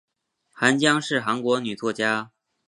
[0.51, 2.31] 韩江是韩国女作家。